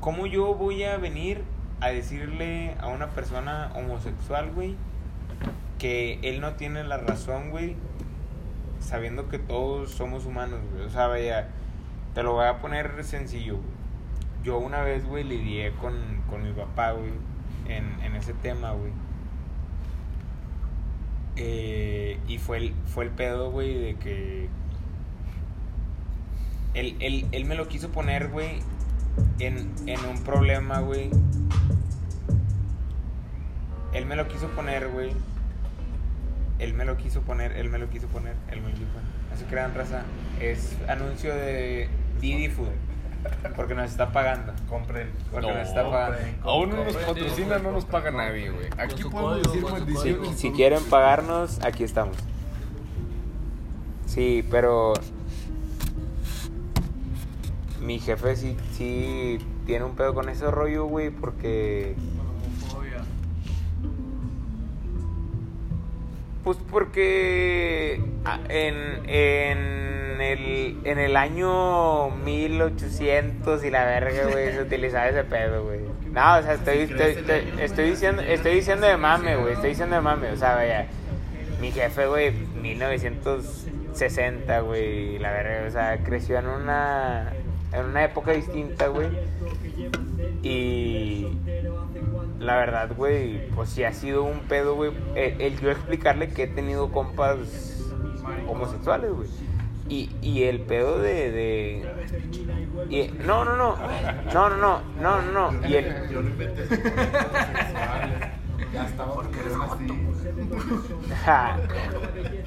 ¿cómo 0.00 0.26
yo 0.26 0.54
voy 0.54 0.84
a 0.84 0.98
venir 0.98 1.42
a 1.80 1.88
decirle 1.88 2.74
a 2.80 2.88
una 2.88 3.08
persona 3.10 3.72
homosexual, 3.74 4.52
güey, 4.52 4.76
que 5.78 6.20
él 6.22 6.40
no 6.40 6.52
tiene 6.54 6.84
la 6.84 6.98
razón, 6.98 7.50
güey, 7.50 7.74
sabiendo 8.80 9.28
que 9.28 9.38
todos 9.38 9.90
somos 9.90 10.26
humanos, 10.26 10.60
güey? 10.72 10.84
O 10.84 10.90
sea, 10.90 11.06
vaya, 11.06 11.48
te 12.14 12.22
lo 12.22 12.34
voy 12.34 12.46
a 12.46 12.58
poner 12.58 13.02
sencillo, 13.04 13.54
güey. 13.56 13.82
Yo 14.44 14.58
una 14.58 14.82
vez, 14.82 15.06
güey, 15.06 15.24
lidié 15.24 15.72
con, 15.76 15.94
con 16.28 16.42
mi 16.42 16.52
papá, 16.52 16.92
güey, 16.92 17.12
en, 17.68 18.00
en 18.02 18.16
ese 18.16 18.34
tema, 18.34 18.72
güey. 18.72 18.92
Eh, 21.36 22.18
y 22.28 22.38
fue 22.38 22.58
el, 22.58 22.74
fue 22.86 23.04
el 23.04 23.10
pedo, 23.10 23.50
güey, 23.50 23.78
de 23.78 23.94
que... 23.96 24.48
Él, 26.74 26.96
él, 27.00 27.26
él 27.32 27.44
me 27.44 27.54
lo 27.54 27.68
quiso 27.68 27.90
poner, 27.90 28.28
güey, 28.28 28.60
en, 29.38 29.70
en 29.86 30.04
un 30.06 30.22
problema, 30.24 30.80
güey. 30.80 31.10
Él 33.92 34.06
me 34.06 34.16
lo 34.16 34.26
quiso 34.26 34.48
poner, 34.48 34.88
güey, 34.88 35.12
Él 36.58 36.74
me 36.74 36.84
lo 36.84 36.96
quiso 36.96 37.22
poner, 37.22 37.52
él 37.52 37.68
me 37.68 37.78
lo 37.78 37.90
quiso 37.90 38.06
poner, 38.06 38.36
él 38.50 38.62
me 38.62 38.70
lo. 38.70 38.76
No 38.78 39.36
se 39.36 39.44
crean, 39.46 39.74
raza. 39.74 40.04
Es 40.40 40.76
anuncio 40.88 41.34
de 41.34 41.88
Didi 42.20 42.48
Food. 42.48 42.68
Porque 43.56 43.74
nos 43.74 43.90
está 43.90 44.12
pagando. 44.12 44.52
Compren. 44.68 45.10
Porque 45.30 45.46
No, 45.46 45.54
nos 45.54 45.68
está 45.68 45.90
pagando. 45.90 46.18
Aún 46.42 46.70
no 46.70 46.84
nos 46.84 46.96
patrocina, 46.96 47.58
no 47.58 47.72
nos 47.72 47.84
paga 47.84 48.10
nadie, 48.10 48.50
güey. 48.50 48.66
Aquí 48.78 49.04
podemos 49.04 49.46
código, 49.48 49.80
decir 49.80 50.16
su 50.16 50.32
Si, 50.32 50.38
si 50.38 50.50
quieren 50.52 50.82
pagarnos, 50.84 51.62
aquí 51.64 51.84
estamos. 51.84 52.16
Sí, 54.06 54.46
pero 54.50 54.94
mi 57.80 57.98
jefe 57.98 58.36
sí, 58.36 58.56
sí 58.72 59.38
tiene 59.66 59.84
un 59.84 59.94
pedo 59.96 60.14
con 60.14 60.28
ese 60.28 60.50
rollo, 60.50 60.86
güey, 60.86 61.10
porque. 61.10 61.94
Pues 66.44 66.58
porque 66.70 68.04
ah, 68.24 68.40
en, 68.48 69.06
en, 70.14 70.20
el, 70.20 70.78
en 70.84 70.98
el 70.98 71.16
año 71.16 72.10
1800 72.10 73.64
y 73.64 73.70
la 73.70 73.84
verga, 73.84 74.26
güey, 74.30 74.52
se 74.52 74.62
utilizaba 74.62 75.08
ese 75.08 75.24
pedo, 75.24 75.64
güey. 75.64 75.80
No, 76.12 76.38
o 76.38 76.42
sea, 76.42 76.54
estoy, 76.54 76.78
estoy, 76.78 77.12
estoy, 77.12 77.52
estoy 77.60 77.90
diciendo, 77.90 78.22
estoy 78.22 78.54
diciendo 78.56 78.86
de 78.86 78.96
mame, 78.96 79.36
güey, 79.36 79.54
estoy 79.54 79.70
diciendo 79.70 79.96
de 79.96 80.02
mame, 80.02 80.30
o 80.30 80.36
sea, 80.36 80.54
vaya, 80.54 80.86
mi 81.60 81.70
jefe, 81.70 82.06
güey, 82.06 82.32
1960, 82.60 84.60
güey, 84.60 85.18
la 85.18 85.32
verga, 85.32 85.66
o 85.66 85.70
sea, 85.70 85.98
creció 86.04 86.38
en 86.38 86.48
una, 86.48 87.32
en 87.72 87.86
una 87.86 88.04
época 88.04 88.32
distinta, 88.32 88.88
güey. 88.88 89.08
Y 90.42 91.28
la 92.38 92.56
verdad, 92.56 92.90
güey, 92.96 93.48
pues 93.50 93.70
sí 93.70 93.84
ha 93.84 93.92
sido 93.92 94.24
un 94.24 94.40
pedo, 94.40 94.74
güey. 94.74 94.92
El, 95.14 95.40
el 95.40 95.60
yo 95.60 95.70
explicarle 95.70 96.28
que 96.28 96.44
he 96.44 96.48
tenido 96.48 96.90
compas 96.90 97.38
homosexuales, 98.48 99.12
güey. 99.12 99.28
Y, 99.92 100.08
y 100.22 100.44
el 100.44 100.60
pedo 100.60 100.98
de. 100.98 101.30
de 101.30 103.12
no, 103.26 103.44
no, 103.44 103.58
no. 103.58 103.76
No, 104.32 104.48
no, 104.48 104.56
no. 104.56 104.80
No, 105.02 105.20
no, 105.20 105.50
no. 105.50 105.68
Y 105.68 105.74
el. 105.74 106.08
Yo 106.08 106.22
lo 106.22 106.28
inventé. 106.30 106.66
Ya 108.72 108.86
estaba 108.86 109.12
porque 109.12 109.38
ja, 111.26 111.58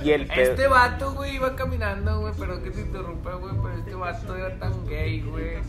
y 0.04 0.10
el 0.10 0.26
pedo. 0.26 0.52
Este 0.54 0.68
vato, 0.68 1.14
güey, 1.14 1.36
iba 1.36 1.56
caminando, 1.56 2.22
güey, 2.22 2.34
pero 2.40 2.64
que 2.64 2.72
te 2.72 2.82
interrumpa, 2.82 3.36
güey, 3.36 3.54
pero 3.62 3.78
este 3.78 3.94
vato 3.94 4.36
era 4.36 4.58
tan 4.58 4.88
gay, 4.88 5.22
güey. 5.22 5.62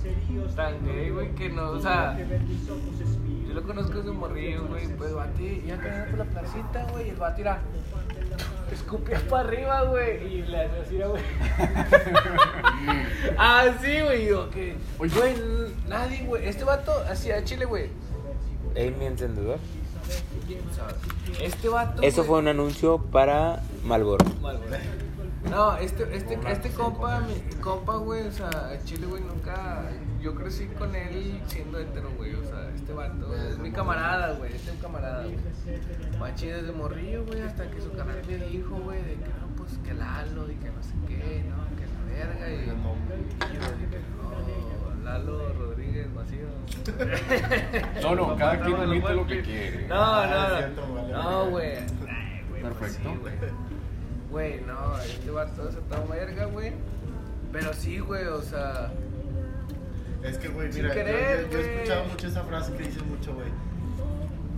Tan 0.54 0.82
gay, 0.82 1.10
güey, 1.10 1.34
que 1.34 1.50
no, 1.50 1.72
o 1.72 1.78
sea. 1.78 2.16
Yo 2.16 3.52
lo 3.52 3.62
conozco 3.64 3.98
desde 3.98 4.12
morrillo, 4.12 4.66
güey, 4.66 4.88
pues 4.96 5.10
el 5.10 5.16
vato 5.16 5.42
iba 5.42 5.76
caminando 5.76 6.16
por 6.16 6.18
la 6.20 6.24
placita, 6.24 6.86
güey, 6.90 7.06
y 7.08 7.10
el 7.10 7.16
vato 7.16 7.40
era. 7.42 7.60
Escupía 8.72 9.20
para 9.28 9.48
arriba, 9.48 9.82
güey, 9.84 10.26
y 10.26 10.42
le 10.42 10.64
hacía 10.64 10.82
así, 10.82 10.96
güey. 10.96 11.22
ah, 13.38 13.66
sí, 13.80 14.00
güey, 14.00 14.24
digo 14.24 14.50
que. 14.50 14.74
Güey, 14.98 15.34
nadie, 15.86 16.24
güey. 16.24 16.48
Este 16.48 16.64
vato 16.64 16.92
hacía 17.08 17.44
chile, 17.44 17.64
güey. 17.64 17.90
Ey, 18.74 18.90
mi 18.90 19.06
encendedor. 19.06 19.58
Este 21.40 21.68
vato. 21.68 22.02
Eso 22.02 22.24
fue 22.24 22.38
un 22.38 22.48
anuncio 22.48 22.98
para 22.98 23.62
Malboro. 23.84 24.24
Mal, 24.40 24.58
güey. 24.58 24.80
No, 25.50 25.76
este, 25.76 26.16
este, 26.16 26.38
este 26.50 26.70
compa, 26.70 27.20
mi 27.20 27.34
compa, 27.60 27.96
güey, 27.96 28.26
o 28.26 28.32
sea, 28.32 28.50
Chile, 28.84 29.06
güey, 29.06 29.22
nunca. 29.22 29.82
Yo 30.20 30.34
crecí 30.34 30.66
con 30.66 30.94
él 30.96 31.40
siendo 31.46 31.78
hetero, 31.78 32.10
güey, 32.16 32.34
o 32.34 32.42
sea, 32.42 32.68
este 32.74 32.92
vato 32.92 33.32
es 33.36 33.56
mi 33.58 33.70
camarada, 33.70 34.32
güey, 34.34 34.52
este 34.54 34.70
es 34.70 34.74
un 34.76 34.80
camarada, 34.82 35.22
güey. 35.22 35.36
Machi 36.18 36.46
desde 36.48 36.72
morrillo, 36.72 37.24
güey, 37.26 37.42
hasta 37.42 37.70
que 37.70 37.80
su 37.80 37.92
canal 37.92 38.20
me 38.26 38.36
dijo, 38.38 38.74
güey, 38.76 39.00
de 39.02 39.14
que 39.14 39.28
no, 39.28 39.46
pues 39.56 39.78
que 39.84 39.94
Lalo 39.94 40.50
y 40.50 40.54
que 40.56 40.70
no 40.70 40.82
sé 40.82 40.94
qué, 41.06 41.44
no, 41.48 41.64
que 41.76 41.86
la 41.86 42.26
verga, 42.26 42.48
y, 42.50 42.54
y 42.54 43.54
yo 43.54 43.60
dije, 43.76 44.00
no, 44.20 45.04
Lalo 45.04 45.52
Rodríguez 45.52 46.08
Macías. 46.12 46.50
No, 48.02 48.14
no, 48.16 48.36
cada 48.36 48.60
quien 48.64 48.76
admite 48.80 49.14
lo 49.14 49.26
que 49.26 49.42
quiere. 49.42 49.86
No, 49.86 49.94
Ah, 49.96 50.48
no, 50.50 50.56
cierto, 50.56 50.86
no. 50.88 51.08
No, 51.22 51.50
güey, 51.50 51.76
pues 52.50 52.62
Perfecto. 52.62 53.10
Güey. 54.30 54.60
No, 54.62 54.98
este 55.00 55.30
vato 55.30 55.70
se 55.70 55.78
toma 55.82 56.14
verga, 56.14 56.46
güey. 56.46 56.72
Pero 57.52 57.72
sí, 57.74 57.98
güey, 57.98 58.26
o 58.26 58.42
sea. 58.42 58.92
Es 60.22 60.38
que, 60.38 60.48
güey, 60.48 60.72
mira, 60.72 60.88
yo- 60.88 60.94
querer, 60.94 61.44
yo, 61.44 61.50
yo 61.52 61.58
he 61.58 61.74
escuchado 61.76 62.04
mucho 62.06 62.26
esa 62.26 62.42
frase 62.44 62.72
que 62.74 62.82
dicen 62.84 63.08
mucho, 63.08 63.34
güey. 63.34 63.46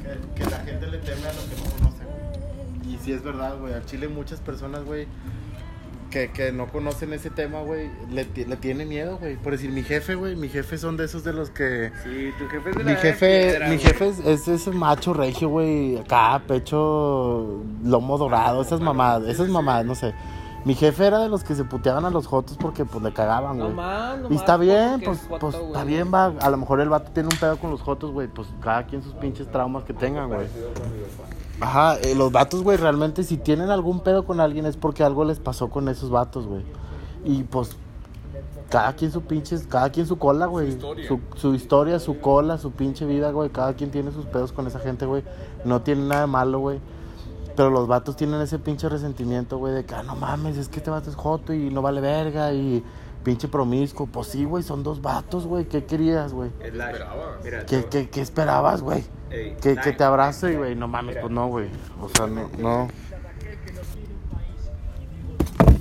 Que, 0.02 0.42
que 0.44 0.50
la 0.50 0.58
gente 0.60 0.86
le 0.86 0.98
teme 0.98 1.26
a 1.26 1.32
lo 1.32 1.40
que 1.42 1.56
no 1.56 1.70
conoce, 1.76 2.04
güey. 2.04 2.94
Y 2.94 2.98
sí 2.98 3.12
es 3.12 3.22
verdad, 3.22 3.58
güey. 3.58 3.74
Al 3.74 3.84
Chile 3.84 4.08
muchas 4.08 4.40
personas, 4.40 4.84
güey, 4.84 5.06
que, 6.10 6.30
que 6.30 6.52
no 6.52 6.66
conocen 6.68 7.12
ese 7.12 7.30
tema, 7.30 7.60
güey, 7.60 7.90
le, 8.10 8.24
le 8.24 8.56
tiene 8.56 8.84
miedo, 8.84 9.18
güey. 9.18 9.36
Por 9.36 9.52
decir, 9.52 9.70
mi 9.70 9.82
jefe, 9.82 10.14
güey, 10.14 10.36
mi 10.36 10.48
jefe 10.48 10.78
son 10.78 10.96
de 10.96 11.04
esos 11.04 11.24
de 11.24 11.32
los 11.32 11.50
que... 11.50 11.92
Sí, 12.02 12.30
tu 12.38 12.48
jefe 12.48 12.70
es 12.70 12.76
de 12.76 12.84
Mi 12.84 12.94
jefe, 12.96 13.60
mi 13.68 13.78
jefe 13.78 14.08
es, 14.08 14.18
es 14.20 14.48
ese 14.48 14.70
macho 14.70 15.12
regio, 15.12 15.48
güey, 15.48 15.98
acá, 15.98 16.42
pecho, 16.46 17.62
lomo 17.84 18.18
dorado, 18.18 18.62
esas 18.62 18.80
mamadas, 18.80 19.28
esas 19.28 19.48
mamadas, 19.48 19.84
no 19.84 19.94
sé. 19.94 20.14
Mi 20.64 20.74
jefe 20.74 21.06
era 21.06 21.20
de 21.20 21.28
los 21.28 21.44
que 21.44 21.54
se 21.54 21.64
puteaban 21.64 22.04
a 22.04 22.10
los 22.10 22.26
jotos 22.26 22.56
porque, 22.58 22.84
pues, 22.84 23.02
le 23.02 23.12
cagaban, 23.12 23.58
güey. 23.58 23.70
Nomás, 23.70 24.18
Y 24.18 24.22
nomás 24.22 24.40
está 24.40 24.56
bien, 24.56 25.00
pues, 25.04 25.20
joto, 25.28 25.38
pues 25.38 25.54
está 25.54 25.84
bien, 25.84 26.12
va. 26.12 26.34
A 26.40 26.50
lo 26.50 26.56
mejor 26.56 26.80
el 26.80 26.88
vato 26.88 27.10
tiene 27.12 27.28
un 27.32 27.38
pedo 27.38 27.58
con 27.58 27.70
los 27.70 27.80
jotos, 27.80 28.10
güey. 28.10 28.28
Pues 28.28 28.48
cada 28.60 28.84
quien 28.84 29.02
sus 29.02 29.14
pinches 29.14 29.50
traumas 29.50 29.84
que 29.84 29.94
tengan, 29.94 30.28
güey. 30.28 30.46
Ajá, 31.60 31.98
eh, 32.00 32.14
los 32.14 32.30
vatos, 32.30 32.62
güey, 32.62 32.76
realmente 32.76 33.24
si 33.24 33.36
tienen 33.36 33.70
algún 33.70 34.00
pedo 34.00 34.24
con 34.24 34.40
alguien 34.40 34.66
es 34.66 34.76
porque 34.76 35.02
algo 35.02 35.24
les 35.24 35.40
pasó 35.40 35.68
con 35.70 35.88
esos 35.88 36.10
vatos, 36.10 36.46
güey. 36.46 36.62
Y 37.24 37.42
pues, 37.42 37.76
cada 38.70 38.92
quien 38.94 39.10
su 39.10 39.22
pinches, 39.22 39.66
cada 39.66 39.90
quien 39.90 40.06
su 40.06 40.18
cola, 40.18 40.46
güey. 40.46 40.68
historia. 40.68 41.08
Su, 41.08 41.20
su 41.36 41.54
historia, 41.54 41.98
su 41.98 42.20
cola, 42.20 42.58
su 42.58 42.70
pinche 42.72 43.06
vida, 43.06 43.30
güey. 43.32 43.50
Cada 43.50 43.74
quien 43.74 43.90
tiene 43.90 44.12
sus 44.12 44.26
pedos 44.26 44.52
con 44.52 44.66
esa 44.66 44.78
gente, 44.78 45.06
güey. 45.06 45.24
No 45.64 45.82
tiene 45.82 46.02
nada 46.06 46.22
de 46.22 46.26
malo, 46.28 46.60
güey. 46.60 46.80
Pero 47.56 47.70
los 47.70 47.88
vatos 47.88 48.14
tienen 48.14 48.40
ese 48.40 48.60
pinche 48.60 48.88
resentimiento, 48.88 49.58
güey, 49.58 49.74
de 49.74 49.84
que, 49.84 49.92
ah, 49.92 50.04
no 50.04 50.14
mames, 50.14 50.56
es 50.56 50.68
que 50.68 50.76
este 50.76 50.90
vato 50.90 51.10
es 51.10 51.16
joto 51.16 51.52
y 51.52 51.70
no 51.70 51.82
vale 51.82 52.00
verga 52.00 52.52
y 52.52 52.84
pinche 53.24 53.48
promiscuo. 53.48 54.06
Pues 54.06 54.28
sí, 54.28 54.44
güey, 54.44 54.62
son 54.62 54.84
dos 54.84 55.02
vatos, 55.02 55.44
güey. 55.44 55.64
¿Qué 55.64 55.84
querías, 55.84 56.32
güey? 56.32 56.50
¿Qué, 57.66 57.86
qué, 57.86 58.08
qué 58.10 58.20
esperabas, 58.20 58.80
güey? 58.80 59.04
Ey, 59.30 59.56
Que, 59.60 59.76
que 59.76 59.92
te 59.92 60.04
abrace, 60.04 60.56
güey. 60.56 60.74
No 60.74 60.88
mames, 60.88 61.16
pues 61.20 61.32
no, 61.32 61.48
güey. 61.48 61.68
O 62.00 62.08
sea, 62.08 62.26
no, 62.26 62.50
no. 62.58 62.88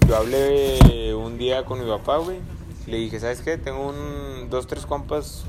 Yo 0.07 0.15
hablé 0.15 1.13
un 1.15 1.37
día 1.37 1.65
con 1.65 1.79
mi 1.79 1.89
papá, 1.89 2.17
güey. 2.17 2.39
Le 2.85 2.97
dije, 2.97 3.19
¿sabes 3.19 3.41
qué? 3.41 3.57
Tengo 3.57 3.89
un, 3.89 4.49
dos, 4.49 4.67
tres 4.67 4.85
compas. 4.85 5.43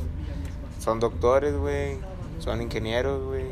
Son 0.81 1.01
doctores, 1.01 1.57
güey. 1.57 1.99
Son 2.39 2.61
ingenieros, 2.61 3.25
güey. 3.25 3.45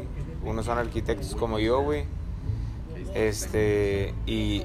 Unos 0.44 0.66
son 0.66 0.78
arquitectos 0.78 1.34
como 1.34 1.58
yo, 1.58 1.80
güey. 1.82 2.04
Este, 3.14 4.14
y, 4.26 4.64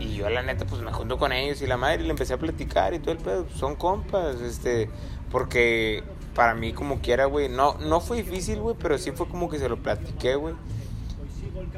y 0.00 0.14
yo 0.14 0.28
la 0.30 0.42
neta, 0.42 0.64
pues 0.66 0.82
me 0.82 0.92
junto 0.92 1.18
con 1.18 1.32
ellos 1.32 1.60
y 1.62 1.66
la 1.66 1.76
madre 1.76 2.02
y 2.02 2.04
le 2.04 2.10
empecé 2.10 2.34
a 2.34 2.38
platicar 2.38 2.94
y 2.94 2.98
todo 2.98 3.12
el 3.12 3.18
pedo. 3.18 3.46
Son 3.54 3.76
compas, 3.76 4.40
este, 4.40 4.90
porque 5.30 6.02
para 6.34 6.54
mí 6.54 6.72
como 6.72 7.00
quiera, 7.00 7.26
güey. 7.26 7.48
No, 7.48 7.74
no 7.78 8.00
fue 8.00 8.18
difícil, 8.18 8.60
güey, 8.60 8.76
pero 8.78 8.98
sí 8.98 9.12
fue 9.12 9.28
como 9.28 9.48
que 9.48 9.58
se 9.58 9.68
lo 9.68 9.76
platiqué, 9.76 10.34
güey. 10.36 10.54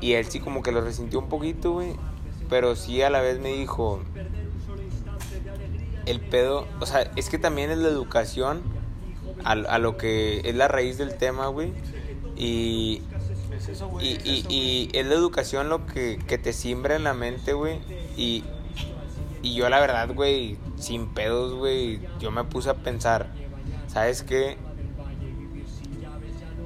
Y 0.00 0.12
él 0.14 0.26
sí 0.26 0.40
como 0.40 0.62
que 0.62 0.73
lo 0.73 0.80
resintió 0.80 1.19
un 1.19 1.28
poquito, 1.28 1.73
güey. 1.73 1.95
Pero 2.49 2.76
sí 2.76 3.02
a 3.02 3.11
la 3.11 3.21
vez 3.21 3.38
me 3.38 3.52
dijo, 3.52 4.00
el 6.07 6.21
pedo, 6.21 6.66
o 6.80 6.87
sea, 6.87 7.11
es 7.16 7.30
que 7.30 7.38
también 7.38 7.71
es 7.71 7.78
la 7.78 7.88
educación 7.88 8.62
a, 9.45 9.52
a 9.52 9.78
lo 9.78 9.97
que 9.97 10.40
es 10.45 10.54
la 10.54 10.69
raíz 10.69 10.99
del 10.99 11.16
tema, 11.16 11.47
güey. 11.49 11.73
Y, 12.37 13.02
y, 14.00 14.19
y, 14.25 14.47
y 14.49 14.90
es 14.92 15.07
la 15.07 15.14
educación 15.14 15.69
lo 15.69 15.87
que, 15.87 16.19
que 16.26 16.38
te 16.38 16.52
siembra 16.52 16.97
en 16.97 17.04
la 17.04 17.14
mente, 17.14 17.52
güey. 17.52 17.80
Y, 18.16 18.45
y 19.42 19.54
yo 19.54 19.69
la 19.69 19.80
verdad, 19.80 20.12
güey, 20.14 20.59
sin 20.76 21.09
pedos, 21.09 21.54
güey, 21.54 22.00
yo 22.19 22.30
me 22.30 22.45
puse 22.45 22.71
a 22.71 22.75
pensar, 22.75 23.33
¿sabes 23.92 24.23
qué? 24.23 24.56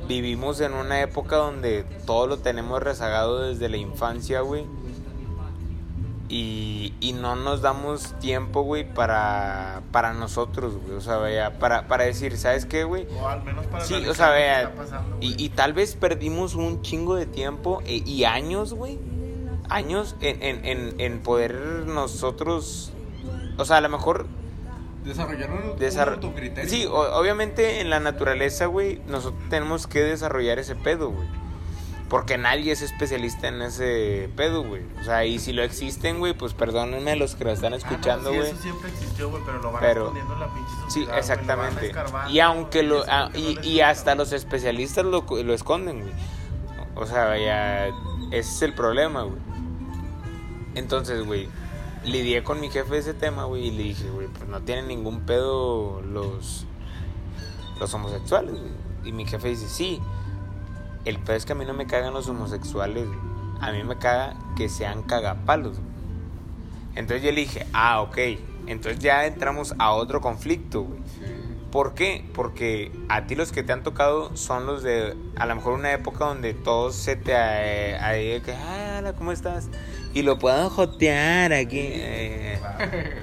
Vivimos 0.07 0.61
en 0.61 0.75
una 0.75 1.01
época 1.01 1.37
donde 1.37 1.85
todo 2.07 2.27
lo 2.27 2.39
tenemos 2.39 2.83
rezagado 2.83 3.41
desde 3.41 3.69
la 3.69 3.79
infancia, 3.79 4.41
güey. 4.43 4.67
Y, 6.29 6.95
y 7.01 7.13
no 7.13 7.37
nos 7.37 7.63
damos 7.63 8.19
tiempo, 8.19 8.63
güey, 8.63 8.93
para, 8.93 9.83
para 9.93 10.13
nosotros, 10.13 10.75
güey. 10.83 10.97
O 10.97 11.01
sea, 11.01 11.17
vaya, 11.17 11.59
para, 11.59 11.87
para 11.87 12.05
decir, 12.05 12.37
¿sabes 12.37 12.67
qué, 12.67 12.85
güey? 12.85 13.07
O 13.21 13.29
al 13.29 13.43
menos 13.45 13.67
para 13.67 13.85
Sí, 13.85 13.95
o 14.07 14.15
sea, 14.15 14.29
que 14.29 14.35
vea, 14.35 14.75
pasando, 14.75 15.17
y, 15.21 15.43
y 15.43 15.49
tal 15.51 15.73
vez 15.75 15.95
perdimos 15.95 16.55
un 16.55 16.83
chingo 16.83 17.15
de 17.15 17.27
tiempo 17.27 17.83
e- 17.87 18.03
y 18.05 18.25
años, 18.25 18.75
güey. 18.75 18.99
Años 19.71 20.17
en, 20.21 20.43
en, 20.43 20.65
en, 20.65 21.01
en 21.01 21.21
poder 21.21 21.55
nosotros, 21.87 22.93
o 23.57 23.65
sea, 23.65 23.79
a 23.79 23.81
lo 23.81 23.89
mejor... 23.89 24.27
Desarrollar 25.05 25.51
un, 25.51 25.79
desar- 25.79 26.09
un 26.09 26.15
autocriterio. 26.15 26.71
Sí, 26.71 26.87
o- 26.87 27.19
obviamente 27.19 27.81
en 27.81 27.91
la 27.91 28.01
naturaleza, 28.01 28.67
güey, 28.67 29.01
nosotros 29.07 29.43
tenemos 29.51 29.87
que 29.87 30.01
desarrollar 30.01 30.59
ese 30.59 30.75
pedo, 30.77 31.11
güey. 31.11 31.29
Porque 32.09 32.37
nadie 32.39 32.71
es 32.71 32.83
especialista 32.83 33.49
en 33.49 33.61
ese 33.63 34.29
pedo, 34.37 34.63
güey. 34.63 34.83
O 35.01 35.05
sea, 35.05 35.25
y 35.25 35.39
si 35.39 35.53
lo 35.53 35.63
existen, 35.63 36.19
güey, 36.19 36.33
pues 36.35 36.53
perdónenme 36.55 37.17
los 37.17 37.35
que 37.35 37.45
lo 37.45 37.51
están 37.51 37.73
escuchando, 37.75 38.31
Ah, 38.31 38.33
no, 38.33 38.39
güey. 38.39 38.47
sí, 38.51 38.53
eso 38.55 38.63
siempre 38.63 38.91
existió, 38.91 39.31
güey, 39.31 39.43
pero 39.45 39.61
lo 39.61 39.73
van 39.73 39.81
Pero- 39.81 40.01
escondiendo 40.03 40.35
en 40.35 40.41
la 40.41 40.47
pinche 40.55 40.71
Sí, 40.89 41.05
lo 41.07 41.15
exactamente. 41.17 41.93
Y 42.29 42.41
aunque 42.41 42.83
lo 42.83 43.05
ah, 43.09 43.31
y, 43.35 43.55
no 43.57 43.63
y 43.65 43.81
hasta 43.81 44.15
los 44.15 44.33
especialistas 44.33 45.05
lo, 45.05 45.23
lo 45.29 45.55
esconden, 45.55 46.01
güey. 46.03 46.13
O 46.95 47.07
sea, 47.07 47.25
vaya, 47.25 47.89
ese 47.89 48.39
es 48.39 48.63
el 48.63 48.75
problema, 48.75 49.23
güey. 49.23 49.39
Entonces, 50.75 51.25
güey, 51.25 51.49
lidié 52.05 52.43
con 52.45 52.61
mi 52.61 52.71
jefe 52.71 52.99
ese 52.99 53.15
tema, 53.15 53.45
güey, 53.45 53.69
y 53.69 53.71
le 53.71 53.83
dije, 53.85 54.09
güey, 54.11 54.29
pues 54.29 54.49
no 54.49 54.61
tienen 54.63 54.89
ningún 54.89 55.21
pedo 55.21 56.03
los 56.03 56.67
los 57.81 57.93
homosexuales, 57.93 58.53
güey. 58.53 58.73
Y 59.05 59.13
mi 59.13 59.27
jefe 59.27 59.49
dice, 59.49 59.69
"Sí. 59.69 60.01
El 61.05 61.19
pedo 61.19 61.37
es 61.37 61.45
que 61.45 61.53
a 61.53 61.57
mí 61.57 61.65
no 61.65 61.75
me 61.75 61.87
cagan 61.87 62.15
los 62.15 62.29
homosexuales. 62.29 63.07
A 63.61 63.73
mí 63.73 63.83
me 63.85 63.99
caga 63.99 64.37
que 64.57 64.69
sean 64.69 65.03
cagapalos, 65.03 65.79
güey". 65.79 65.95
Entonces 66.95 67.23
yo 67.25 67.33
le 67.33 67.41
dije, 67.41 67.67
"Ah, 67.73 68.01
ok." 68.01 68.19
Entonces 68.67 68.99
ya 69.01 69.27
entramos 69.27 69.75
a 69.79 69.93
otro 69.93 70.21
conflicto, 70.21 70.83
güey. 70.83 71.01
¿Por 71.71 71.95
qué? 71.95 72.25
Porque 72.35 72.93
a 73.09 73.27
ti 73.27 73.35
los 73.35 73.51
que 73.51 73.65
te 73.65 73.73
han 73.73 73.83
tocado 73.83 74.37
son 74.37 74.65
los 74.65 74.85
de, 74.85 75.17
a 75.35 75.45
lo 75.45 75.57
mejor 75.57 75.73
una 75.75 75.93
época 75.93 76.27
donde 76.27 76.55
todos 76.55 76.95
se 76.95 77.17
te, 77.17 77.33
eh, 77.35 77.99
ahí 77.99 78.41
que, 78.43 78.53
ah, 78.53 79.13
¿cómo 79.19 79.33
estás? 79.33 79.69
Y 80.15 80.23
lo 80.23 80.39
puedo 80.39 80.71
jotear 80.71 81.53
aquí. 81.53 81.81
eh. 81.81 82.59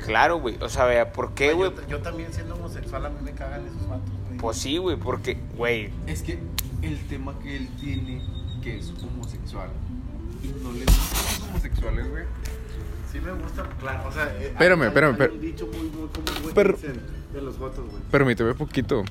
claro, 0.06 0.40
güey. 0.40 0.58
O 0.62 0.70
sea, 0.70 0.86
vea, 0.86 1.12
¿por 1.14 1.34
qué, 1.34 1.54
güey? 1.54 1.72
Yo, 1.74 1.88
yo 1.88 2.00
también 2.02 2.32
siendo 2.34 2.56
homosexual 2.56 3.06
a 3.06 3.10
mí 3.10 3.16
me 3.24 3.32
cagan 3.32 3.66
esos 3.66 3.88
vatos, 3.88 4.10
güey. 4.28 4.38
Pues 4.38 4.58
sí, 4.58 4.78
güey, 4.78 4.98
porque, 4.98 5.38
güey, 5.56 5.90
Es 6.08 6.22
que 6.22 6.38
el 6.82 7.00
tema 7.08 7.34
que 7.42 7.56
él 7.58 7.70
tiene, 7.80 8.22
que 8.62 8.78
es 8.78 8.92
homosexual, 9.02 9.70
y 10.44 10.48
no 10.64 10.72
le 10.74 10.86
gustan 10.86 11.24
los 11.40 11.50
homosexuales, 11.50 12.10
güey. 12.10 12.24
Sí 13.12 13.20
me 13.20 13.32
gusta, 13.34 13.64
claro, 13.80 14.08
o 14.08 14.12
sea... 14.12 14.26
eh, 14.40 14.48
Espérame, 14.48 14.82
hay- 14.84 14.88
espérame, 14.88 15.22
hay 15.22 15.28
un 15.30 15.42
dicho 15.42 15.68
muy, 15.68 15.84
muy 15.90 16.08
común, 16.10 16.42
güey, 16.44 16.54
Pero- 16.56 16.76
que 16.78 16.88
dicen 16.88 17.02
de 17.34 17.42
los 17.42 17.58
votos, 17.60 17.86
güey. 17.90 18.02
Permíteme 18.12 18.54
poquito. 18.54 19.04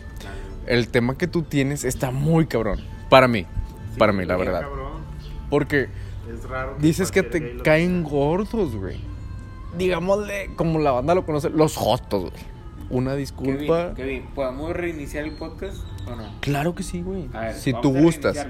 El 0.67 0.89
tema 0.89 1.17
que 1.17 1.27
tú 1.27 1.43
tienes 1.43 1.85
está 1.85 2.11
muy 2.11 2.47
cabrón. 2.47 2.81
Para 3.09 3.27
mí. 3.29 3.47
Sí, 3.93 3.99
para 3.99 4.13
mí, 4.13 4.25
la 4.25 4.37
verdad. 4.37 4.61
cabrón. 4.63 5.03
Porque 5.49 5.89
Es 6.33 6.49
raro. 6.49 6.77
dices 6.81 7.11
que 7.11 7.23
te 7.23 7.59
caen 7.59 8.03
gordos, 8.05 8.75
güey. 8.77 8.99
Digámosle, 9.77 10.51
como 10.57 10.79
la 10.79 10.91
banda 10.93 11.15
lo 11.15 11.25
conoce, 11.25 11.51
los 11.51 11.77
jotos, 11.77 12.31
güey. 12.31 12.43
Una 12.91 13.15
disculpa. 13.15 13.95
Kevin, 13.95 14.23
Kevin, 14.23 14.23
¿podemos 14.35 14.73
reiniciar 14.73 15.25
el 15.25 15.33
podcast 15.33 15.79
o 16.09 16.17
no? 16.17 16.25
Claro 16.41 16.75
que 16.75 16.83
sí, 16.83 17.03
güey. 17.03 17.29
A 17.33 17.41
ver, 17.41 17.55
Si 17.55 17.71
vamos 17.71 17.83
tú 17.93 17.97
a 17.97 18.01
gustas. 18.01 18.47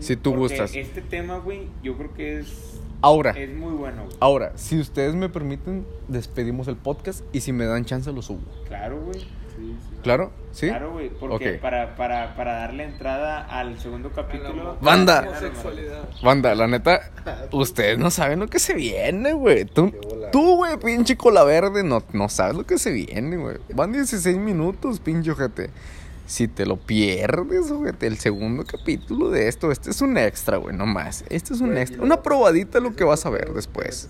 Si 0.00 0.16
tú 0.16 0.30
Porque 0.30 0.38
gustas. 0.40 0.74
Este 0.74 1.02
tema, 1.02 1.38
güey, 1.38 1.68
yo 1.82 1.96
creo 1.98 2.14
que 2.14 2.38
es, 2.38 2.80
Ahora, 3.02 3.32
es 3.32 3.54
muy 3.54 3.72
bueno, 3.74 4.04
güey. 4.04 4.16
ahora, 4.20 4.52
si 4.56 4.78
ustedes 4.80 5.14
me 5.14 5.28
permiten, 5.28 5.84
despedimos 6.08 6.68
el 6.68 6.76
podcast 6.76 7.22
y 7.34 7.40
si 7.40 7.52
me 7.52 7.66
dan 7.66 7.84
chance 7.84 8.10
lo 8.12 8.22
subo. 8.22 8.40
Claro, 8.66 8.98
güey. 9.04 9.26
Sí, 9.62 9.76
sí. 9.90 9.96
¿Claro? 10.02 10.32
¿Sí? 10.50 10.68
Claro, 10.68 10.92
güey. 10.92 11.08
Porque 11.08 11.52
para, 11.54 11.94
para, 11.94 12.34
para 12.34 12.54
darle 12.54 12.84
entrada 12.84 13.46
al 13.46 13.78
segundo 13.78 14.10
capítulo. 14.10 14.76
Banda. 14.80 15.40
Banda, 16.22 16.54
la 16.54 16.66
neta, 16.66 17.00
ustedes 17.52 17.98
no 17.98 18.10
saben 18.10 18.40
lo 18.40 18.48
que 18.48 18.58
se 18.58 18.74
viene, 18.74 19.32
güey. 19.32 19.64
Tú, 19.64 19.92
tú, 20.32 20.56
güey, 20.56 20.76
pinche 20.78 21.16
cola 21.16 21.44
verde, 21.44 21.84
no, 21.84 22.02
no 22.12 22.28
sabes 22.28 22.56
lo 22.56 22.66
que 22.66 22.78
se 22.78 22.90
viene, 22.90 23.36
güey. 23.36 23.58
Van 23.74 23.92
16 23.92 24.36
minutos, 24.36 24.98
pinche 24.98 25.30
ojete. 25.30 25.70
Si 26.26 26.48
te 26.48 26.66
lo 26.66 26.76
pierdes, 26.76 27.70
ojete, 27.70 28.06
el 28.06 28.18
segundo 28.18 28.64
capítulo 28.64 29.30
de 29.30 29.48
esto, 29.48 29.70
este 29.70 29.90
es 29.90 30.00
un 30.02 30.18
extra, 30.18 30.56
güey, 30.56 30.74
no 30.74 30.86
más. 30.86 31.24
Este 31.28 31.54
es 31.54 31.60
un 31.60 31.76
extra, 31.76 32.02
y 32.02 32.04
una 32.04 32.22
probadita 32.22 32.78
de 32.78 32.88
lo 32.88 32.96
que 32.96 33.04
vas 33.04 33.24
a 33.26 33.30
ver 33.30 33.52
después. 33.52 34.08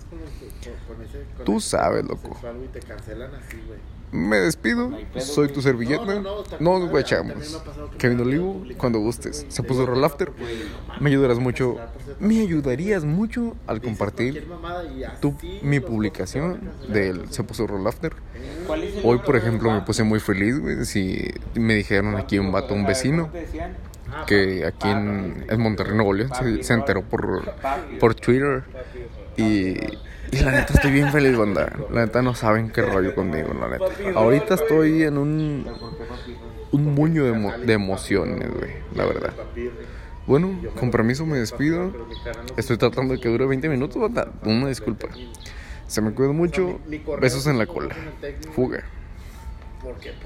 Tú 1.45 1.59
sabes, 1.59 2.03
loco. 2.05 2.37
güey, 2.41 2.67
te 2.71 2.79
cancelan 2.79 3.35
así, 3.35 3.57
güey. 3.67 3.92
Me 4.13 4.37
despido, 4.37 4.91
soy 5.17 5.47
tu 5.47 5.63
servilleta. 5.63 6.21
Nos 6.59 6.87
guachamos. 6.87 7.59
Kevin 7.97 8.19
Olivo, 8.19 8.63
cuando 8.77 8.99
gustes. 8.99 9.43
Se 9.49 9.63
puso 9.63 9.87
roll 9.87 10.03
after. 10.05 10.31
Me 10.99 11.09
ayudarás 11.09 11.39
mucho. 11.39 11.77
cierto. 12.03 12.23
Me 12.23 12.39
ayudarías 12.41 13.05
mucho 13.05 13.55
al 13.65 13.81
compartir 13.81 14.47
tu, 15.19 15.35
mi 15.63 15.79
publicación 15.79 16.59
del 16.87 17.27
Se 17.31 17.43
puso 17.43 17.65
roll 17.65 17.87
after. 17.87 18.13
¿Cuál 18.67 18.83
es 18.83 18.97
el 18.97 19.01
Hoy, 19.03 19.17
por 19.17 19.35
ejemplo, 19.35 19.71
me 19.71 19.81
puse 19.81 20.03
muy 20.03 20.19
feliz, 20.19 20.59
güey. 20.59 20.85
Si 20.85 21.33
me 21.55 21.73
dijeron 21.73 22.15
aquí 22.15 22.37
un 22.37 22.51
vato, 22.51 22.75
un 22.75 22.85
vecino, 22.85 23.31
ah, 24.11 24.25
que 24.27 24.61
papi, 24.61 24.63
aquí 24.63 24.89
en, 24.89 25.45
en 25.49 25.59
Monterrey, 25.59 25.95
Nuevo 25.95 26.13
León, 26.13 26.29
se, 26.37 26.61
se 26.61 26.73
enteró 26.73 27.01
por, 27.01 27.51
por 27.99 28.13
Twitter. 28.13 28.63
Y, 29.37 29.73
y 30.33 30.43
la 30.43 30.51
neta 30.51 30.73
estoy 30.73 30.91
bien 30.91 31.11
feliz, 31.11 31.37
banda. 31.37 31.71
La 31.91 32.05
neta 32.05 32.21
no 32.21 32.33
saben 32.35 32.69
qué 32.71 32.81
rollo 32.81 33.13
conmigo, 33.15 33.53
la 33.53 33.67
neta. 33.69 33.85
Ahorita 34.19 34.55
estoy 34.55 35.03
en 35.03 35.17
un, 35.17 35.65
un 36.71 36.85
muño 36.95 37.25
de, 37.25 37.33
emo- 37.33 37.57
de 37.57 37.73
emociones, 37.73 38.49
güey, 38.53 38.71
la 38.95 39.05
verdad. 39.05 39.33
Bueno, 40.25 40.57
con 40.79 40.89
permiso 40.91 41.25
me 41.25 41.37
despido. 41.37 41.91
Estoy 42.57 42.77
tratando 42.77 43.13
de 43.13 43.19
que 43.19 43.29
dure 43.29 43.45
20 43.45 43.67
minutos, 43.69 44.01
banda. 44.01 44.31
Una 44.43 44.67
disculpa. 44.69 45.07
Se 45.87 46.01
me 46.01 46.13
cuida 46.13 46.31
mucho. 46.31 46.79
Besos 47.19 47.45
en 47.47 47.57
la 47.57 47.65
cola. 47.65 47.93
Fuga. 48.55 48.83